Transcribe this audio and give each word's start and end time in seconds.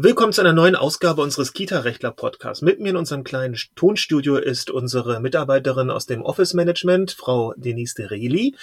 Willkommen 0.00 0.32
zu 0.32 0.42
einer 0.42 0.52
neuen 0.52 0.76
Ausgabe 0.76 1.22
unseres 1.22 1.52
Kita-Rechtler-Podcasts. 1.52 2.62
Mit 2.62 2.78
mir 2.78 2.90
in 2.90 2.96
unserem 2.96 3.24
kleinen 3.24 3.56
Tonstudio 3.74 4.36
ist 4.36 4.70
unsere 4.70 5.18
Mitarbeiterin 5.18 5.90
aus 5.90 6.06
dem 6.06 6.22
Office-Management, 6.22 7.10
Frau 7.10 7.52
Denise 7.56 7.94
de 7.96 8.06
Reli. 8.06 8.54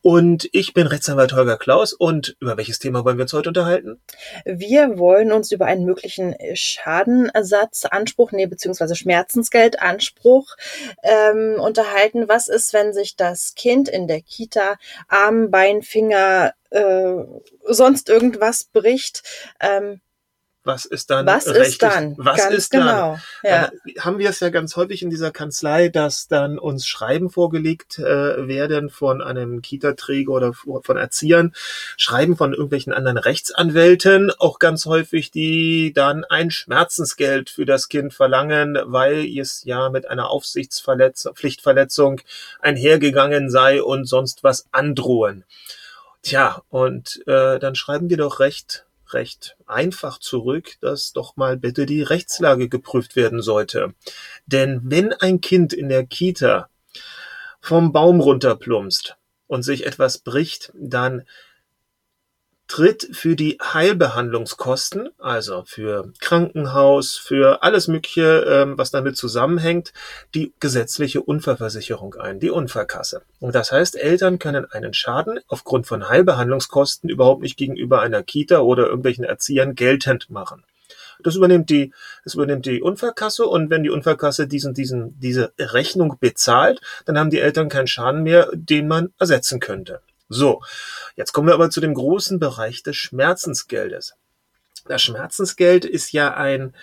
Und 0.00 0.48
ich 0.52 0.72
bin 0.72 0.86
Rechtsanwalt 0.86 1.34
Holger 1.34 1.58
Klaus. 1.58 1.92
Und 1.92 2.38
über 2.40 2.56
welches 2.56 2.78
Thema 2.78 3.04
wollen 3.04 3.18
wir 3.18 3.24
uns 3.24 3.34
heute 3.34 3.50
unterhalten? 3.50 4.00
Wir 4.46 4.96
wollen 4.96 5.30
uns 5.30 5.52
über 5.52 5.66
einen 5.66 5.84
möglichen 5.84 6.34
Schadenersatzanspruch, 6.54 8.32
nee, 8.32 8.46
beziehungsweise 8.46 8.96
Schmerzensgeldanspruch 8.96 10.56
ähm, 11.02 11.60
unterhalten. 11.60 12.28
Was 12.28 12.48
ist, 12.48 12.72
wenn 12.72 12.94
sich 12.94 13.14
das 13.14 13.54
Kind 13.54 13.90
in 13.90 14.06
der 14.08 14.22
Kita 14.22 14.76
Arm, 15.06 15.50
Bein, 15.50 15.82
Finger, 15.82 16.54
äh, 16.70 17.12
sonst 17.66 18.08
irgendwas 18.08 18.64
bricht? 18.72 19.22
Ähm, 19.60 20.00
was 20.68 20.84
ist 20.84 21.10
dann 21.10 21.26
was 21.26 21.48
rechtlich? 21.48 21.68
Ist 21.68 21.82
dann? 21.82 22.14
Was 22.18 22.36
ganz 22.36 22.54
ist 22.54 22.74
dann? 22.74 22.80
Genau. 22.82 23.18
Ja. 23.42 23.70
Dann 23.70 24.04
haben 24.04 24.18
wir 24.18 24.30
es 24.30 24.38
ja 24.38 24.50
ganz 24.50 24.76
häufig 24.76 25.02
in 25.02 25.10
dieser 25.10 25.32
Kanzlei, 25.32 25.88
dass 25.88 26.28
dann 26.28 26.58
uns 26.58 26.86
Schreiben 26.86 27.30
vorgelegt 27.30 27.98
äh, 27.98 28.46
werden 28.46 28.90
von 28.90 29.20
einem 29.20 29.62
Kita-Träger 29.62 30.30
oder 30.30 30.52
von 30.52 30.96
Erziehern, 30.96 31.54
Schreiben 31.96 32.36
von 32.36 32.52
irgendwelchen 32.52 32.92
anderen 32.92 33.18
Rechtsanwälten, 33.18 34.30
auch 34.38 34.60
ganz 34.60 34.86
häufig, 34.86 35.32
die 35.32 35.92
dann 35.92 36.24
ein 36.24 36.50
Schmerzensgeld 36.50 37.50
für 37.50 37.64
das 37.64 37.88
Kind 37.88 38.14
verlangen, 38.14 38.78
weil 38.84 39.24
es 39.26 39.64
ja 39.64 39.88
mit 39.88 40.08
einer 40.08 40.28
Aufsichtspflichtverletzung 40.30 42.20
einhergegangen 42.60 43.50
sei 43.50 43.82
und 43.82 44.04
sonst 44.04 44.44
was 44.44 44.66
androhen. 44.70 45.44
Tja, 46.22 46.62
und 46.68 47.22
äh, 47.26 47.58
dann 47.58 47.74
schreiben 47.74 48.10
wir 48.10 48.18
doch 48.18 48.40
recht 48.40 48.84
recht 49.14 49.56
einfach 49.66 50.18
zurück, 50.18 50.76
dass 50.80 51.12
doch 51.12 51.36
mal 51.36 51.56
bitte 51.56 51.86
die 51.86 52.02
Rechtslage 52.02 52.68
geprüft 52.68 53.16
werden 53.16 53.42
sollte. 53.42 53.94
Denn 54.46 54.80
wenn 54.84 55.12
ein 55.12 55.40
Kind 55.40 55.72
in 55.72 55.88
der 55.88 56.06
Kita 56.06 56.68
vom 57.60 57.92
Baum 57.92 58.20
runterplumpst 58.20 59.16
und 59.46 59.62
sich 59.62 59.86
etwas 59.86 60.18
bricht, 60.18 60.72
dann 60.74 61.24
tritt 62.68 63.08
für 63.12 63.34
die 63.34 63.58
Heilbehandlungskosten, 63.60 65.08
also 65.18 65.64
für 65.66 66.12
Krankenhaus, 66.20 67.16
für 67.16 67.62
alles 67.62 67.88
Mögliche, 67.88 68.44
ähm, 68.46 68.78
was 68.78 68.90
damit 68.90 69.16
zusammenhängt, 69.16 69.92
die 70.34 70.52
gesetzliche 70.60 71.22
Unfallversicherung 71.22 72.14
ein, 72.14 72.40
die 72.40 72.50
Unfallkasse. 72.50 73.22
Und 73.40 73.54
das 73.54 73.72
heißt, 73.72 73.96
Eltern 73.96 74.38
können 74.38 74.70
einen 74.70 74.92
Schaden 74.92 75.40
aufgrund 75.48 75.86
von 75.86 76.08
Heilbehandlungskosten 76.08 77.08
überhaupt 77.08 77.42
nicht 77.42 77.56
gegenüber 77.56 78.02
einer 78.02 78.22
Kita 78.22 78.60
oder 78.60 78.86
irgendwelchen 78.86 79.24
Erziehern 79.24 79.74
geltend 79.74 80.28
machen. 80.30 80.62
Das 81.22 81.34
übernimmt 81.34 81.68
die, 81.70 81.92
das 82.22 82.34
übernimmt 82.34 82.66
die 82.66 82.80
Unfallkasse 82.80 83.46
und 83.46 83.70
wenn 83.70 83.82
die 83.82 83.90
Unfallkasse 83.90 84.46
diesen, 84.46 84.74
diesen, 84.74 85.18
diese 85.18 85.52
Rechnung 85.58 86.16
bezahlt, 86.20 86.80
dann 87.06 87.18
haben 87.18 87.30
die 87.30 87.40
Eltern 87.40 87.68
keinen 87.68 87.88
Schaden 87.88 88.22
mehr, 88.22 88.48
den 88.52 88.86
man 88.86 89.12
ersetzen 89.18 89.58
könnte. 89.58 90.00
So, 90.28 90.62
jetzt 91.16 91.32
kommen 91.32 91.48
wir 91.48 91.54
aber 91.54 91.70
zu 91.70 91.80
dem 91.80 91.94
großen 91.94 92.38
Bereich 92.38 92.82
des 92.82 92.96
Schmerzensgeldes. 92.96 94.14
Das 94.86 95.02
Schmerzensgeld 95.02 95.84
ist 95.84 96.12
ja 96.12 96.34
ein 96.34 96.74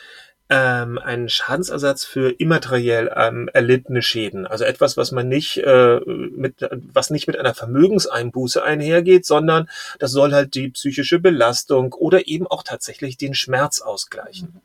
ähm, 0.50 1.00
ein 1.00 1.28
Schadensersatz 1.28 2.06
für 2.06 2.30
immateriell 2.30 3.12
ähm, 3.16 3.50
erlittene 3.52 4.04
Schäden. 4.04 4.46
Also 4.46 4.64
etwas, 4.64 4.96
was 4.96 5.12
man 5.12 5.28
nicht 5.28 5.58
äh, 5.58 6.00
mit, 6.06 6.56
was 6.94 7.10
nicht 7.10 7.26
mit 7.28 7.38
einer 7.40 7.56
Vermögenseinbuße 7.56 8.64
einhergeht, 8.64 9.26
sondern 9.26 9.68
das 9.98 10.12
soll 10.12 10.34
halt 10.34 10.54
die 10.54 10.70
psychische 10.70 11.20
Belastung 11.20 11.94
oder 11.94 12.28
eben 12.28 12.46
auch 12.46 12.62
tatsächlich 12.62 13.18
den 13.18 13.34
Schmerz 13.34 13.82
ausgleichen. 13.82 14.62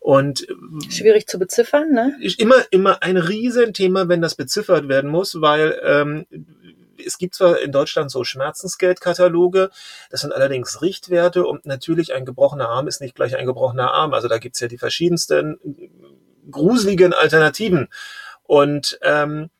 Und 0.00 0.46
schwierig 0.88 1.26
zu 1.26 1.38
beziffern, 1.38 1.90
ne? 1.92 2.16
Immer, 2.38 2.64
immer 2.70 3.02
ein 3.02 3.16
Riesenthema, 3.16 4.08
wenn 4.08 4.22
das 4.22 4.36
beziffert 4.36 4.86
werden 4.88 5.10
muss, 5.10 5.40
weil 5.40 5.80
ähm, 5.82 6.26
es 7.04 7.18
gibt 7.18 7.34
zwar 7.34 7.60
in 7.60 7.72
Deutschland 7.72 8.10
so 8.10 8.24
Schmerzensgeldkataloge, 8.24 9.70
das 10.10 10.20
sind 10.20 10.32
allerdings 10.32 10.82
Richtwerte 10.82 11.44
und 11.46 11.66
natürlich 11.66 12.14
ein 12.14 12.24
gebrochener 12.24 12.68
Arm 12.68 12.88
ist 12.88 13.00
nicht 13.00 13.14
gleich 13.14 13.36
ein 13.36 13.46
gebrochener 13.46 13.92
Arm. 13.92 14.14
Also 14.14 14.28
da 14.28 14.38
gibt's 14.38 14.60
ja 14.60 14.68
die 14.68 14.78
verschiedensten 14.78 15.58
gruseligen 16.50 17.12
Alternativen. 17.12 17.88
Und 18.44 18.98
ähm, 19.02 19.50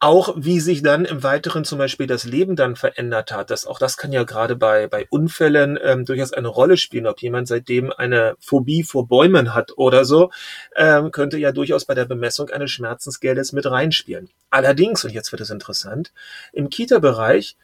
auch 0.00 0.34
wie 0.36 0.60
sich 0.60 0.82
dann 0.82 1.04
im 1.04 1.24
Weiteren 1.24 1.64
zum 1.64 1.78
Beispiel 1.78 2.06
das 2.06 2.24
Leben 2.24 2.54
dann 2.54 2.76
verändert 2.76 3.32
hat. 3.32 3.50
Das, 3.50 3.66
auch 3.66 3.80
das 3.80 3.96
kann 3.96 4.12
ja 4.12 4.22
gerade 4.22 4.54
bei, 4.54 4.86
bei 4.86 5.06
Unfällen 5.10 5.78
ähm, 5.82 6.04
durchaus 6.04 6.32
eine 6.32 6.48
Rolle 6.48 6.76
spielen. 6.76 7.06
Ob 7.08 7.20
jemand 7.20 7.48
seitdem 7.48 7.92
eine 7.92 8.36
Phobie 8.38 8.84
vor 8.84 9.08
Bäumen 9.08 9.54
hat 9.54 9.72
oder 9.76 10.04
so, 10.04 10.30
ähm, 10.76 11.10
könnte 11.10 11.38
ja 11.38 11.50
durchaus 11.50 11.84
bei 11.84 11.94
der 11.94 12.04
Bemessung 12.04 12.48
eines 12.50 12.70
Schmerzensgeldes 12.70 13.52
mit 13.52 13.66
reinspielen. 13.66 14.30
Allerdings, 14.50 15.04
und 15.04 15.12
jetzt 15.12 15.32
wird 15.32 15.40
es 15.40 15.50
interessant, 15.50 16.12
im 16.52 16.70
Kita-Bereich 16.70 17.56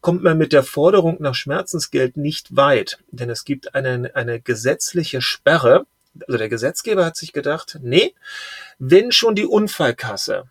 kommt 0.00 0.22
man 0.22 0.38
mit 0.38 0.52
der 0.52 0.62
Forderung 0.62 1.18
nach 1.20 1.34
Schmerzensgeld 1.34 2.16
nicht 2.16 2.56
weit, 2.56 2.98
denn 3.10 3.28
es 3.28 3.44
gibt 3.44 3.74
eine, 3.74 4.10
eine 4.14 4.40
gesetzliche 4.40 5.20
Sperre. 5.20 5.84
Also 6.26 6.38
der 6.38 6.48
Gesetzgeber 6.48 7.04
hat 7.04 7.16
sich 7.16 7.32
gedacht, 7.32 7.78
nee, 7.82 8.14
wenn 8.78 9.12
schon 9.12 9.34
die 9.34 9.46
Unfallkasse 9.46 10.44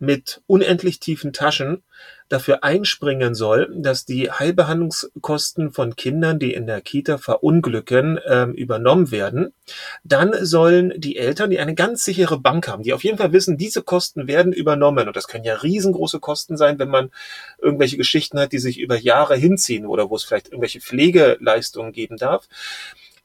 mit 0.00 0.42
unendlich 0.46 0.98
tiefen 0.98 1.32
Taschen 1.32 1.82
dafür 2.30 2.62
einspringen 2.62 3.34
soll, 3.34 3.72
dass 3.76 4.06
die 4.06 4.30
Heilbehandlungskosten 4.30 5.72
von 5.72 5.96
Kindern, 5.96 6.38
die 6.38 6.54
in 6.54 6.66
der 6.66 6.80
Kita 6.80 7.18
verunglücken, 7.18 8.18
ähm, 8.26 8.54
übernommen 8.54 9.10
werden, 9.10 9.52
dann 10.04 10.32
sollen 10.44 10.94
die 10.96 11.16
Eltern, 11.16 11.50
die 11.50 11.58
eine 11.58 11.74
ganz 11.74 12.04
sichere 12.04 12.38
Bank 12.38 12.68
haben, 12.68 12.84
die 12.84 12.94
auf 12.94 13.04
jeden 13.04 13.18
Fall 13.18 13.32
wissen, 13.32 13.58
diese 13.58 13.82
Kosten 13.82 14.28
werden 14.28 14.52
übernommen, 14.52 15.08
und 15.08 15.16
das 15.16 15.26
können 15.26 15.44
ja 15.44 15.56
riesengroße 15.56 16.20
Kosten 16.20 16.56
sein, 16.56 16.78
wenn 16.78 16.88
man 16.88 17.10
irgendwelche 17.58 17.96
Geschichten 17.96 18.38
hat, 18.38 18.52
die 18.52 18.58
sich 18.58 18.78
über 18.78 18.96
Jahre 18.96 19.36
hinziehen 19.36 19.84
oder 19.84 20.08
wo 20.08 20.16
es 20.16 20.24
vielleicht 20.24 20.48
irgendwelche 20.48 20.80
Pflegeleistungen 20.80 21.92
geben 21.92 22.16
darf, 22.16 22.48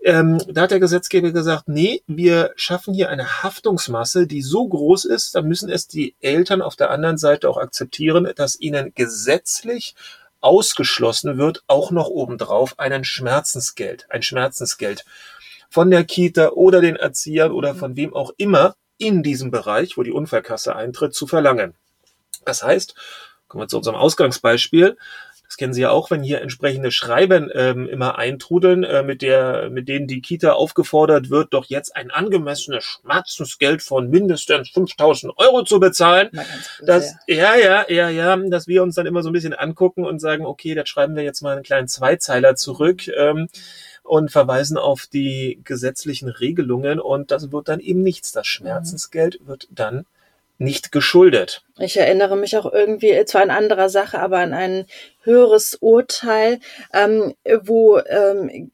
ähm, 0.06 0.38
da 0.48 0.62
hat 0.62 0.72
der 0.72 0.80
Gesetzgeber 0.80 1.32
gesagt, 1.32 1.68
nee, 1.68 2.04
wir 2.06 2.54
schaffen 2.56 2.94
hier 2.94 3.10
eine 3.10 3.42
Haftungsmasse, 3.42 4.28
die 4.28 4.44
so 4.44 4.68
groß 4.68 5.06
ist, 5.06 5.34
da 5.34 5.42
müssen 5.42 5.68
es 5.68 5.88
die 5.88 6.16
Eltern 6.22 6.62
auf 6.62 6.76
der 6.76 6.92
anderen 6.92 7.18
Seite 7.18 7.50
auch 7.50 7.58
akzeptieren, 7.58 8.32
dass 8.36 8.60
ihnen 8.60 8.94
gesetzlich 8.94 9.96
ausgeschlossen 10.42 11.40
wird, 11.40 11.64
auch 11.66 11.90
noch 11.90 12.08
obendrauf 12.08 12.78
einen 12.78 13.04
Schmerzensgeld, 13.04 14.06
ein 14.10 14.22
Schmerzensgeld 14.22 15.06
von 15.72 15.90
der 15.90 16.04
Kita 16.04 16.50
oder 16.50 16.82
den 16.82 16.98
Erziehern 16.98 17.52
oder 17.52 17.74
von 17.74 17.96
wem 17.96 18.14
auch 18.14 18.32
immer 18.38 18.76
in 19.00 19.24
diesem 19.24 19.50
Bereich, 19.50 19.98
wo 19.98 20.04
die 20.04 20.12
Unfallkasse 20.12 20.76
eintritt, 20.76 21.16
zu 21.16 21.26
verlangen. 21.26 21.74
Das 22.46 22.62
heißt, 22.62 22.94
kommen 23.48 23.64
wir 23.64 23.68
zu 23.68 23.78
unserem 23.78 23.96
Ausgangsbeispiel, 23.96 24.98
das 25.48 25.58
kennen 25.58 25.74
Sie 25.74 25.82
ja 25.82 25.92
auch, 25.92 26.12
wenn 26.12 26.24
hier 26.24 26.42
entsprechende 26.42 26.92
Schreiben 26.92 27.50
ähm, 27.54 27.88
immer 27.88 28.18
eintrudeln, 28.18 28.84
äh, 28.84 29.04
mit 29.04 29.22
der, 29.22 29.70
mit 29.70 29.88
denen 29.88 30.08
die 30.08 30.22
Kita 30.22 30.54
aufgefordert 30.54 31.30
wird, 31.30 31.54
doch 31.54 31.66
jetzt 31.66 31.96
ein 31.96 32.12
angemessenes 32.12 32.84
Schmerzensgeld 32.84 33.82
von 33.82 34.10
mindestens 34.10 34.70
5000 34.70 35.34
Euro 35.38 35.64
zu 35.64 35.80
bezahlen. 35.80 36.30
Das, 36.86 37.16
ja, 37.28 37.56
ja, 37.56 37.86
ja, 37.90 38.10
ja, 38.10 38.36
dass 38.36 38.68
wir 38.68 38.84
uns 38.84 38.96
dann 38.96 39.06
immer 39.06 39.24
so 39.24 39.30
ein 39.30 39.34
bisschen 39.34 39.54
angucken 39.54 40.06
und 40.06 40.20
sagen, 40.20 40.46
okay, 40.46 40.76
da 40.76 40.86
schreiben 40.86 41.16
wir 41.16 41.24
jetzt 41.24 41.42
mal 41.42 41.54
einen 41.54 41.64
kleinen 41.64 41.88
Zweizeiler 41.88 42.56
zurück. 42.56 43.08
Ähm, 43.08 43.48
und 44.04 44.32
verweisen 44.32 44.78
auf 44.78 45.08
die 45.12 45.60
gesetzlichen 45.64 46.30
Regelungen 46.30 47.00
und 47.00 47.32
das 47.32 47.52
wird 47.52 47.68
dann 47.68 47.80
eben 47.80 48.04
nichts. 48.04 48.32
Das 48.32 48.46
Schmerzensgeld 48.46 49.40
wird 49.48 49.68
dann 49.72 50.06
nicht 50.58 50.92
geschuldet. 50.92 51.64
Ich 51.80 51.98
erinnere 51.98 52.38
mich 52.38 52.58
auch 52.58 52.72
irgendwie 52.72 53.26
zwar 53.26 53.42
an 53.42 53.50
anderer 53.50 53.90
Sache, 53.90 54.20
aber 54.20 54.40
an 54.40 54.54
ein 54.54 54.86
höheres 55.24 55.76
Urteil, 55.76 56.60
ähm, 56.94 57.34
wo 57.64 58.00
ähm, 58.00 58.72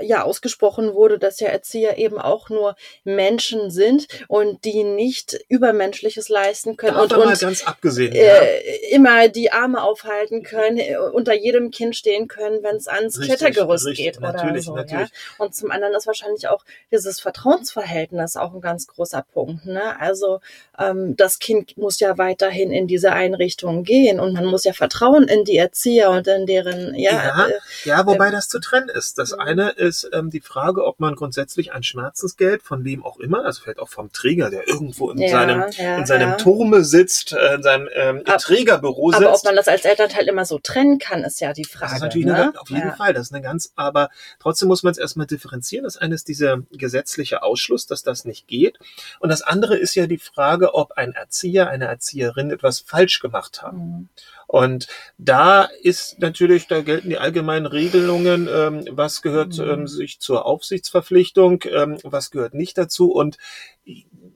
ja 0.00 0.22
ausgesprochen 0.22 0.94
wurde, 0.94 1.18
dass 1.18 1.40
ja 1.40 1.48
Erzieher 1.48 1.98
eben 1.98 2.18
auch 2.18 2.50
nur 2.50 2.76
Menschen 3.04 3.70
sind 3.70 4.08
und 4.28 4.64
die 4.64 4.84
nicht 4.84 5.38
Übermenschliches 5.48 6.28
leisten 6.28 6.76
können 6.76 6.96
Davon 6.96 7.20
und, 7.20 7.28
und 7.28 7.40
ganz 7.40 7.66
abgesehen, 7.66 8.12
äh, 8.12 8.26
ja. 8.26 8.96
immer 8.96 9.28
die 9.28 9.52
Arme 9.52 9.82
aufhalten 9.82 10.42
können, 10.42 10.78
äh, 10.78 10.96
unter 10.96 11.34
jedem 11.34 11.70
Kind 11.70 11.96
stehen 11.96 12.28
können, 12.28 12.62
wenn 12.62 12.76
es 12.76 12.88
ans 12.88 13.18
richtig, 13.18 13.38
Klettergerüst 13.38 13.86
richtig, 13.86 14.06
geht 14.06 14.18
oder 14.18 14.60
so. 14.60 14.74
Natürlich. 14.74 15.08
Ja? 15.08 15.44
Und 15.44 15.54
zum 15.54 15.70
anderen 15.70 15.94
ist 15.94 16.06
wahrscheinlich 16.06 16.48
auch 16.48 16.64
dieses 16.90 17.20
Vertrauensverhältnis 17.20 18.36
auch 18.36 18.54
ein 18.54 18.60
ganz 18.60 18.86
großer 18.86 19.24
Punkt. 19.32 19.66
Ne? 19.66 19.98
Also 20.00 20.40
ähm, 20.78 21.16
das 21.16 21.38
Kind 21.38 21.76
muss 21.76 22.00
ja 22.00 22.18
weiterhin 22.18 22.72
in 22.72 22.86
diese 22.86 23.12
Einrichtung 23.12 23.84
gehen 23.84 24.20
und 24.20 24.32
man 24.32 24.46
muss 24.46 24.64
ja 24.64 24.72
vertrauen 24.72 25.28
in 25.28 25.44
die 25.44 25.56
Erzieher 25.56 26.10
und 26.10 26.26
in 26.26 26.46
deren 26.46 26.94
ja. 26.94 27.12
Ja, 27.12 27.46
äh, 27.46 27.52
ja 27.84 28.06
wobei 28.06 28.28
äh, 28.28 28.32
das 28.32 28.48
zu 28.48 28.58
trennen 28.58 28.88
ist. 28.88 29.18
Das 29.18 29.32
eine 29.32 29.75
ist 29.76 30.08
ähm, 30.12 30.30
die 30.30 30.40
Frage, 30.40 30.84
ob 30.84 31.00
man 31.00 31.14
grundsätzlich 31.14 31.72
ein 31.72 31.82
Schmerzensgeld 31.82 32.62
von 32.62 32.84
wem 32.84 33.04
auch 33.04 33.18
immer, 33.18 33.44
also 33.44 33.62
vielleicht 33.62 33.78
auch 33.78 33.88
vom 33.88 34.12
Träger, 34.12 34.50
der 34.50 34.68
irgendwo 34.68 35.10
in 35.10 35.18
ja, 35.18 35.28
seinem, 35.28 35.64
ja, 35.70 35.96
in 35.98 36.06
seinem 36.06 36.30
ja. 36.30 36.36
Turme 36.36 36.84
sitzt, 36.84 37.32
äh, 37.32 37.54
in 37.54 37.62
seinem 37.62 37.88
ähm, 37.94 38.22
Ab, 38.26 38.38
Trägerbüro 38.38 39.10
sitzt. 39.10 39.22
Aber 39.22 39.34
ob 39.34 39.44
man 39.44 39.56
das 39.56 39.68
als 39.68 39.84
Elternteil 39.84 40.28
immer 40.28 40.44
so 40.44 40.58
trennen 40.58 40.98
kann, 40.98 41.24
ist 41.24 41.40
ja 41.40 41.52
die 41.52 41.64
Frage. 41.64 41.86
Das 41.86 41.92
ist 41.94 42.02
natürlich 42.02 42.26
ne? 42.26 42.34
eine, 42.34 42.60
auf 42.60 42.70
jeden 42.70 42.92
Fall, 42.92 43.12
das 43.12 43.28
ist 43.28 43.32
eine 43.32 43.42
ganz, 43.42 43.72
aber 43.76 44.10
trotzdem 44.40 44.68
muss 44.68 44.82
man 44.82 44.92
es 44.92 44.98
erstmal 44.98 45.26
differenzieren. 45.26 45.84
Das 45.84 45.96
eine 45.96 46.14
ist 46.14 46.28
dieser 46.28 46.58
gesetzliche 46.72 47.42
Ausschluss, 47.42 47.86
dass 47.86 48.02
das 48.02 48.24
nicht 48.24 48.48
geht. 48.48 48.78
Und 49.20 49.30
das 49.30 49.42
andere 49.42 49.76
ist 49.76 49.94
ja 49.94 50.06
die 50.06 50.18
Frage, 50.18 50.74
ob 50.74 50.92
ein 50.92 51.12
Erzieher, 51.12 51.68
eine 51.68 51.86
Erzieherin 51.86 52.50
etwas 52.50 52.80
falsch 52.80 53.20
gemacht 53.20 53.62
haben. 53.62 53.78
Mhm. 53.78 54.08
Und 54.46 54.86
da 55.18 55.68
ist 55.82 56.20
natürlich, 56.20 56.66
da 56.66 56.82
gelten 56.82 57.10
die 57.10 57.18
allgemeinen 57.18 57.66
Regelungen, 57.66 58.48
ähm, 58.52 58.84
was 58.90 59.22
gehört 59.22 59.58
mhm. 59.58 59.70
ähm, 59.70 59.86
sich 59.86 60.20
zur 60.20 60.46
Aufsichtsverpflichtung, 60.46 61.62
ähm, 61.64 61.98
was 62.04 62.30
gehört 62.30 62.54
nicht 62.54 62.78
dazu. 62.78 63.12
Und 63.12 63.38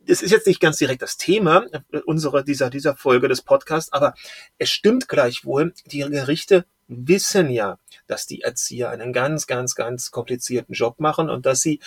es 0.06 0.22
ist 0.22 0.30
jetzt 0.30 0.46
nicht 0.46 0.60
ganz 0.60 0.78
direkt 0.78 1.02
das 1.02 1.16
Thema 1.16 1.66
unserer, 2.04 2.42
dieser, 2.42 2.70
dieser 2.70 2.96
Folge 2.96 3.28
des 3.28 3.42
Podcasts, 3.42 3.92
aber 3.92 4.14
es 4.58 4.70
stimmt 4.70 5.08
gleichwohl, 5.08 5.72
die 5.86 6.00
Gerichte 6.00 6.64
wissen 6.88 7.50
ja, 7.50 7.78
dass 8.10 8.26
die 8.26 8.42
Erzieher 8.42 8.90
einen 8.90 9.12
ganz, 9.12 9.46
ganz, 9.46 9.74
ganz 9.74 10.10
komplizierten 10.10 10.74
Job 10.74 11.00
machen 11.00 11.30
und 11.30 11.46
dass 11.46 11.60
sie 11.60 11.80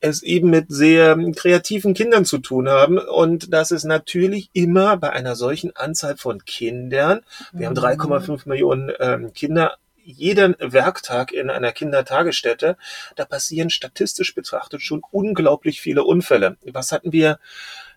es 0.00 0.22
eben 0.22 0.50
mit 0.50 0.66
sehr 0.68 1.16
kreativen 1.34 1.94
Kindern 1.94 2.24
zu 2.24 2.38
tun 2.38 2.68
haben 2.68 2.98
und 2.98 3.52
dass 3.52 3.70
es 3.70 3.84
natürlich 3.84 4.50
immer 4.52 4.96
bei 4.96 5.10
einer 5.10 5.36
solchen 5.36 5.74
Anzahl 5.76 6.16
von 6.16 6.44
Kindern, 6.44 7.20
wir 7.52 7.66
haben 7.66 7.76
3,5 7.76 8.30
mhm. 8.30 8.38
Millionen 8.46 8.92
ähm, 8.98 9.32
Kinder 9.32 9.76
jeden 10.02 10.56
Werktag 10.58 11.32
in 11.32 11.50
einer 11.50 11.72
Kindertagesstätte, 11.72 12.76
da 13.16 13.24
passieren 13.24 13.70
statistisch 13.70 14.34
betrachtet 14.34 14.82
schon 14.82 15.02
unglaublich 15.10 15.80
viele 15.80 16.04
Unfälle. 16.04 16.56
Was 16.62 16.90
hatten 16.90 17.12
wir? 17.12 17.38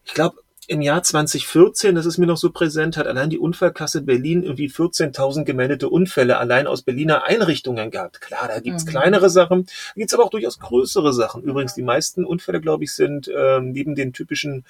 Ich 0.05 0.13
glaube, 0.13 0.42
im 0.67 0.81
Jahr 0.81 1.03
2014, 1.03 1.95
das 1.95 2.05
ist 2.05 2.17
mir 2.17 2.25
noch 2.25 2.37
so 2.37 2.51
präsent, 2.51 2.97
hat 2.97 3.07
allein 3.07 3.29
die 3.29 3.39
Unfallkasse 3.39 4.01
Berlin 4.01 4.43
irgendwie 4.43 4.69
14.000 4.69 5.43
gemeldete 5.43 5.89
Unfälle 5.89 6.37
allein 6.37 6.67
aus 6.67 6.81
Berliner 6.81 7.23
Einrichtungen 7.23 7.91
gehabt. 7.91 8.21
Klar, 8.21 8.47
da 8.47 8.59
gibt's 8.59 8.85
mhm. 8.85 8.89
kleinere 8.89 9.29
Sachen, 9.29 9.65
da 9.65 9.93
gibt's 9.95 10.13
aber 10.13 10.23
auch 10.23 10.29
durchaus 10.29 10.59
größere 10.59 11.13
Sachen. 11.13 11.43
Übrigens, 11.43 11.73
die 11.73 11.81
meisten 11.81 12.25
Unfälle, 12.25 12.61
glaube 12.61 12.83
ich, 12.83 12.93
sind 12.93 13.29
ähm, 13.35 13.71
neben 13.71 13.95
den 13.95 14.13
typischen 14.13 14.65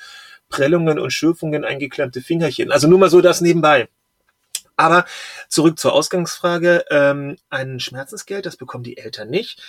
Prellungen 0.49 0.99
und 0.99 1.11
Schürfungen 1.11 1.63
eingeklemmte 1.65 2.21
Fingerchen. 2.21 2.71
Also 2.71 2.87
nur 2.87 2.99
mal 2.99 3.09
so 3.09 3.21
das 3.21 3.41
nebenbei. 3.41 3.87
Aber 4.75 5.05
zurück 5.49 5.79
zur 5.79 5.93
Ausgangsfrage. 5.93 6.85
Ähm, 6.89 7.37
ein 7.49 7.79
Schmerzensgeld, 7.79 8.45
das 8.45 8.57
bekommen 8.57 8.83
die 8.83 8.97
Eltern 8.97 9.29
nicht. 9.29 9.61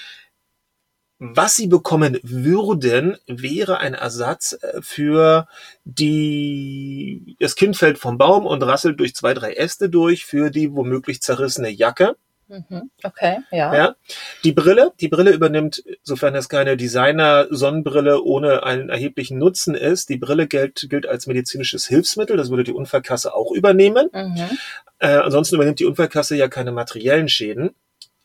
Was 1.18 1.54
sie 1.56 1.68
bekommen 1.68 2.18
würden, 2.22 3.16
wäre 3.26 3.78
ein 3.78 3.94
Ersatz 3.94 4.58
äh, 4.60 4.82
für 4.82 5.46
die, 5.84 7.36
das 7.38 7.54
Kind 7.54 7.76
fällt 7.76 7.98
vom 7.98 8.18
Baum 8.18 8.46
und 8.46 8.62
rasselt 8.62 8.98
durch 8.98 9.14
zwei, 9.14 9.32
drei 9.32 9.52
Äste 9.52 9.88
durch 9.88 10.24
für 10.24 10.50
die 10.50 10.72
womöglich 10.72 11.22
zerrissene 11.22 11.70
Jacke. 11.70 12.16
Mhm. 12.48 12.90
Okay, 13.02 13.38
ja. 13.52 13.74
ja. 13.74 13.96
Die 14.42 14.52
Brille, 14.52 14.92
die 15.00 15.08
Brille 15.08 15.30
übernimmt, 15.30 15.82
sofern 16.02 16.34
es 16.34 16.48
keine 16.48 16.76
Designer-Sonnenbrille 16.76 18.22
ohne 18.22 18.64
einen 18.64 18.90
erheblichen 18.90 19.38
Nutzen 19.38 19.74
ist, 19.74 20.08
die 20.08 20.18
Brille 20.18 20.46
gilt, 20.46 20.86
gilt 20.90 21.06
als 21.06 21.26
medizinisches 21.26 21.86
Hilfsmittel, 21.86 22.36
das 22.36 22.50
würde 22.50 22.64
die 22.64 22.72
Unfallkasse 22.72 23.34
auch 23.34 23.52
übernehmen. 23.52 24.08
Mhm. 24.12 24.58
Äh, 24.98 25.16
ansonsten 25.16 25.54
übernimmt 25.54 25.80
die 25.80 25.86
Unfallkasse 25.86 26.36
ja 26.36 26.48
keine 26.48 26.72
materiellen 26.72 27.28
Schäden, 27.28 27.70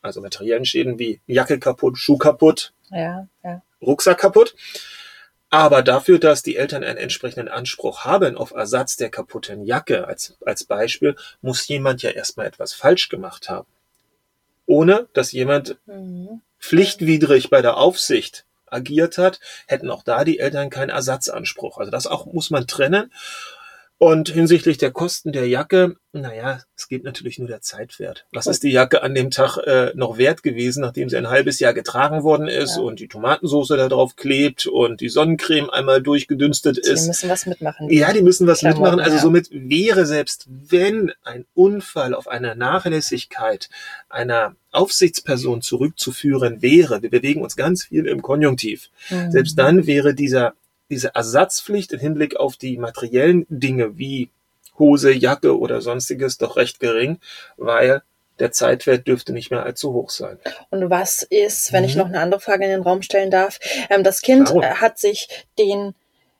also 0.02 0.20
materiellen 0.20 0.64
Schäden 0.64 0.98
wie 0.98 1.20
Jacke 1.26 1.58
kaputt, 1.58 1.96
Schuh 1.96 2.18
kaputt, 2.18 2.72
ja, 2.90 3.28
ja. 3.44 3.62
Rucksack 3.82 4.18
kaputt. 4.18 4.54
Aber 5.52 5.82
dafür, 5.82 6.20
dass 6.20 6.44
die 6.44 6.56
Eltern 6.56 6.84
einen 6.84 6.96
entsprechenden 6.96 7.48
Anspruch 7.48 8.04
haben 8.04 8.36
auf 8.36 8.52
Ersatz 8.52 8.96
der 8.96 9.10
kaputten 9.10 9.64
Jacke 9.64 10.06
als, 10.06 10.36
als 10.46 10.62
Beispiel, 10.62 11.16
muss 11.42 11.66
jemand 11.66 12.02
ja 12.02 12.10
erstmal 12.10 12.46
etwas 12.46 12.72
falsch 12.72 13.08
gemacht 13.08 13.48
haben. 13.48 13.66
Ohne 14.66 15.08
dass 15.12 15.32
jemand 15.32 15.76
mhm. 15.86 16.40
pflichtwidrig 16.60 17.50
bei 17.50 17.62
der 17.62 17.78
Aufsicht 17.78 18.44
agiert 18.66 19.18
hat, 19.18 19.40
hätten 19.66 19.90
auch 19.90 20.04
da 20.04 20.22
die 20.22 20.38
Eltern 20.38 20.70
keinen 20.70 20.90
Ersatzanspruch. 20.90 21.78
Also 21.78 21.90
das 21.90 22.06
auch 22.06 22.26
muss 22.26 22.50
man 22.50 22.68
trennen. 22.68 23.12
Und 24.02 24.30
hinsichtlich 24.30 24.78
der 24.78 24.92
Kosten 24.92 25.30
der 25.30 25.46
Jacke, 25.46 25.96
naja, 26.12 26.62
es 26.74 26.88
geht 26.88 27.04
natürlich 27.04 27.38
nur 27.38 27.48
der 27.48 27.60
Zeitwert. 27.60 28.24
Was 28.32 28.46
ist 28.46 28.62
die 28.62 28.70
Jacke 28.70 29.02
an 29.02 29.14
dem 29.14 29.30
Tag 29.30 29.58
äh, 29.58 29.92
noch 29.94 30.16
wert 30.16 30.42
gewesen, 30.42 30.80
nachdem 30.80 31.10
sie 31.10 31.18
ein 31.18 31.28
halbes 31.28 31.60
Jahr 31.60 31.74
getragen 31.74 32.22
worden 32.22 32.48
ist 32.48 32.76
ja. 32.76 32.82
und 32.82 32.98
die 32.98 33.08
Tomatensauce 33.08 33.68
da 33.68 33.88
drauf 33.90 34.16
klebt 34.16 34.66
und 34.66 35.02
die 35.02 35.10
Sonnencreme 35.10 35.68
einmal 35.68 36.00
durchgedünstet 36.00 36.78
ist. 36.78 37.02
Die 37.02 37.08
müssen 37.08 37.28
was 37.28 37.44
mitmachen. 37.44 37.90
Ja, 37.90 38.14
die 38.14 38.22
müssen 38.22 38.46
was 38.46 38.60
Klamotten, 38.60 38.80
mitmachen. 38.80 39.00
Also 39.00 39.16
ja. 39.16 39.22
somit 39.22 39.50
wäre 39.52 40.06
selbst 40.06 40.46
wenn 40.48 41.12
ein 41.22 41.44
Unfall 41.52 42.14
auf 42.14 42.26
eine 42.26 42.56
Nachlässigkeit 42.56 43.68
einer 44.08 44.56
Aufsichtsperson 44.72 45.60
zurückzuführen 45.60 46.62
wäre, 46.62 47.02
wir 47.02 47.10
bewegen 47.10 47.42
uns 47.42 47.54
ganz 47.54 47.84
viel 47.84 48.06
im 48.06 48.22
Konjunktiv, 48.22 48.88
mhm. 49.10 49.30
selbst 49.30 49.58
dann 49.58 49.86
wäre 49.86 50.14
dieser 50.14 50.54
diese 50.90 51.14
Ersatzpflicht 51.14 51.92
im 51.92 52.00
Hinblick 52.00 52.36
auf 52.36 52.56
die 52.56 52.76
materiellen 52.76 53.46
Dinge 53.48 53.96
wie 53.98 54.30
Hose, 54.78 55.12
Jacke 55.12 55.58
oder 55.58 55.80
sonstiges 55.80 56.38
doch 56.38 56.56
recht 56.56 56.80
gering, 56.80 57.20
weil 57.56 58.02
der 58.40 58.52
Zeitwert 58.52 59.06
dürfte 59.06 59.32
nicht 59.32 59.50
mehr 59.50 59.62
allzu 59.62 59.92
hoch 59.92 60.10
sein. 60.10 60.38
Und 60.70 60.90
was 60.90 61.22
ist, 61.22 61.72
wenn 61.72 61.82
mhm. 61.82 61.88
ich 61.88 61.96
noch 61.96 62.06
eine 62.06 62.20
andere 62.20 62.40
Frage 62.40 62.64
in 62.64 62.70
den 62.70 62.82
Raum 62.82 63.02
stellen 63.02 63.30
darf? 63.30 63.58
Ähm, 63.90 64.02
das 64.02 64.22
Kind 64.22 64.48
Klar. 64.48 64.64
Äh, 64.64 64.74
hat 64.76 64.98
sich 64.98 65.28
den 65.58 65.94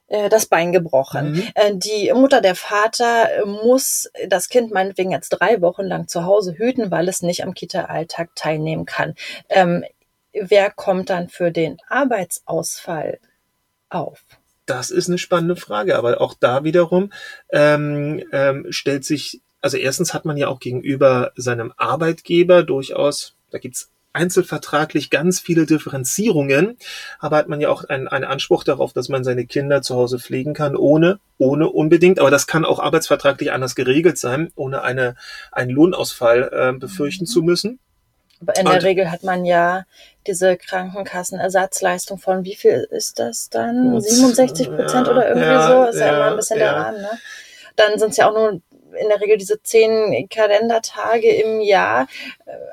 äh, 0.09 0.29
das 0.29 0.47
Bein 0.47 0.73
gebrochen. 0.73 1.33
Mhm. 1.33 1.49
Äh, 1.55 1.77
die 1.77 2.11
Mutter, 2.13 2.41
der 2.41 2.57
Vater 2.57 3.29
muss 3.47 4.11
das 4.27 4.49
Kind 4.49 4.73
meinetwegen 4.73 5.13
jetzt 5.13 5.29
drei 5.31 5.61
Wochen 5.61 5.85
lang 5.85 6.09
zu 6.09 6.25
Hause 6.25 6.55
hüten, 6.57 6.91
weil 6.91 7.09
es 7.09 7.23
nicht 7.23 7.45
am 7.45 7.55
Kita-Alltag 7.55 8.31
teilnehmen 8.35 8.87
kann. 8.87 9.15
Ähm, 9.49 9.85
wer 10.33 10.71
kommt 10.71 11.11
dann 11.11 11.29
für 11.29 11.51
den 11.53 11.79
Arbeitsausfall 11.89 13.19
auf? 13.89 14.25
Das 14.71 14.93
ist 14.93 15.09
eine 15.09 15.19
spannende 15.19 15.57
Frage, 15.57 15.99
aber 15.99 16.21
auch 16.21 16.33
da 16.39 16.63
wiederum 16.63 17.11
ähm, 17.51 18.23
ähm, 18.31 18.67
stellt 18.71 19.05
sich, 19.05 19.41
also 19.61 19.77
erstens 19.77 20.15
hat 20.15 20.25
man 20.25 20.37
ja 20.37 20.47
auch 20.47 20.61
gegenüber 20.61 21.33
seinem 21.35 21.73
Arbeitgeber 21.77 22.63
durchaus, 22.63 23.35
da 23.51 23.59
gibt's 23.59 23.91
einzelvertraglich 24.13 25.11
ganz 25.11 25.41
viele 25.41 25.67
Differenzierungen, 25.67 26.77
aber 27.19 27.39
hat 27.39 27.49
man 27.49 27.61
ja 27.61 27.69
auch 27.69 27.83
einen, 27.83 28.07
einen 28.07 28.25
Anspruch 28.25 28.63
darauf, 28.63 28.93
dass 28.93 29.09
man 29.09 29.25
seine 29.25 29.45
Kinder 29.45 29.83
zu 29.83 29.97
Hause 29.97 30.21
pflegen 30.21 30.55
kann, 30.55 30.77
ohne, 30.77 31.19
ohne 31.37 31.69
unbedingt, 31.69 32.21
aber 32.21 32.31
das 32.31 32.47
kann 32.47 32.65
auch 32.65 32.79
arbeitsvertraglich 32.79 33.51
anders 33.51 33.75
geregelt 33.75 34.19
sein, 34.19 34.53
ohne 34.55 34.83
eine, 34.83 35.17
einen 35.51 35.73
Lohnausfall 35.73 36.49
äh, 36.53 36.79
befürchten 36.79 37.25
mhm. 37.25 37.29
zu 37.29 37.43
müssen. 37.43 37.81
Aber 38.41 38.57
in 38.57 38.65
der 38.65 38.75
und, 38.75 38.85
Regel 38.85 39.11
hat 39.11 39.23
man 39.23 39.45
ja 39.45 39.85
diese 40.27 40.57
Krankenkassenersatzleistung 40.57 42.19
von 42.19 42.45
wie 42.45 42.55
viel 42.55 42.87
ist 42.91 43.19
das 43.19 43.51
dann? 43.51 44.01
67 44.01 44.69
Prozent 44.69 45.07
ja, 45.07 45.13
oder 45.13 45.29
irgendwie 45.29 45.49
ja, 45.49 45.67
so? 45.69 45.91
Ist 45.91 46.01
ja, 46.01 46.07
ja, 46.07 46.17
immer 46.17 46.31
ein 46.31 46.37
bisschen 46.37 46.59
der 46.59 46.75
Rahmen, 46.75 47.03
ne? 47.03 47.11
Dann 47.77 47.99
sind 47.99 48.11
es 48.11 48.17
ja 48.17 48.29
auch 48.29 48.35
nur 48.35 48.61
in 48.99 49.09
der 49.09 49.21
Regel 49.21 49.37
diese 49.37 49.63
zehn 49.63 50.29
Kalendertage 50.29 51.31
im 51.31 51.61
Jahr. 51.61 52.09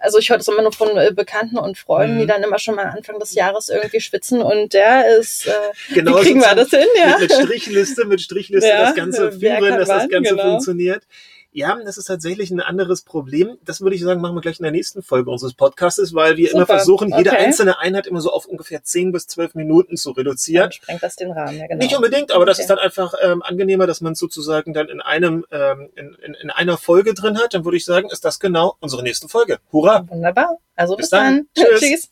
Also 0.01 0.17
ich 0.17 0.29
höre 0.29 0.37
das 0.37 0.47
immer 0.47 0.61
nur 0.61 0.71
von 0.71 0.97
äh, 0.97 1.11
Bekannten 1.13 1.57
und 1.57 1.77
Freunden, 1.77 2.15
mhm. 2.15 2.19
die 2.21 2.25
dann 2.25 2.43
immer 2.43 2.59
schon 2.59 2.75
mal 2.75 2.85
Anfang 2.85 3.19
des 3.19 3.33
Jahres 3.35 3.69
irgendwie 3.69 4.01
schwitzen 4.01 4.41
und 4.41 4.73
der 4.73 5.17
ist, 5.17 5.47
äh, 5.47 5.51
genau, 5.93 6.17
wie 6.17 6.23
kriegen 6.23 6.41
wir 6.41 6.55
das 6.55 6.69
hin? 6.69 6.87
Ja? 6.97 7.17
Mit, 7.19 7.29
mit 7.29 7.33
Strichliste, 7.33 8.05
mit 8.05 8.21
Strichliste 8.21 8.69
das 8.69 8.95
Ganze 8.95 9.31
führen, 9.31 9.77
dass 9.77 9.89
das 9.89 10.09
Ganze 10.09 10.31
genau. 10.31 10.43
funktioniert. 10.51 11.03
Ja, 11.51 11.75
das 11.83 11.97
ist 11.97 12.05
tatsächlich 12.05 12.51
ein 12.51 12.59
anderes 12.59 13.01
Problem. 13.01 13.57
Das 13.65 13.81
würde 13.81 13.95
ich 13.95 14.01
sagen, 14.03 14.21
machen 14.21 14.35
wir 14.35 14.41
gleich 14.41 14.59
in 14.59 14.63
der 14.63 14.71
nächsten 14.71 15.01
Folge 15.01 15.31
unseres 15.31 15.53
Podcastes, 15.53 16.13
weil 16.13 16.37
wir 16.37 16.47
Super. 16.47 16.57
immer 16.57 16.65
versuchen, 16.65 17.13
jede 17.17 17.31
okay. 17.31 17.45
einzelne 17.45 17.79
Einheit 17.79 18.07
immer 18.07 18.21
so 18.21 18.31
auf 18.31 18.45
ungefähr 18.45 18.83
10 18.83 19.11
bis 19.11 19.27
12 19.27 19.55
Minuten 19.55 19.97
zu 19.97 20.11
reduzieren. 20.11 20.65
Dann 20.65 20.71
sprengt 20.71 21.03
das 21.03 21.15
den 21.15 21.31
Rahmen, 21.31 21.57
ja 21.57 21.67
genau. 21.67 21.83
Nicht 21.83 21.95
unbedingt, 21.95 22.31
aber 22.31 22.41
okay. 22.41 22.49
das 22.49 22.59
ist 22.59 22.69
dann 22.69 22.79
einfach 22.79 23.13
ähm, 23.23 23.41
angenehmer, 23.41 23.87
dass 23.87 24.01
man 24.01 24.13
es 24.13 24.19
sozusagen 24.19 24.73
dann 24.73 24.89
in 24.89 25.01
einem, 25.01 25.45
ähm, 25.51 25.89
in, 25.95 26.15
in, 26.23 26.33
in 26.35 26.49
einer 26.49 26.77
Folge 26.77 27.13
drin 27.13 27.39
hat. 27.39 27.53
Dann 27.53 27.65
würde 27.65 27.77
ich 27.77 27.85
sagen, 27.85 28.09
ist 28.11 28.25
das 28.25 28.39
genau 28.39 28.75
unsere 28.79 29.03
nächste 29.03 29.27
Folge. 29.27 29.59
Hurra! 29.71 30.07
Wunderbar. 30.09 30.57
Also 30.75 30.95
bis, 30.95 31.05
bis 31.05 31.09
dann. 31.09 31.47
dann. 31.55 31.65
Tschüss. 31.79 31.79
Tschüss. 31.79 32.09